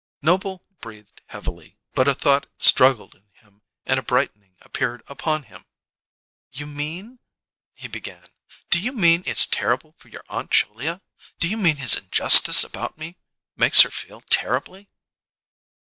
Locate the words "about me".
12.63-13.17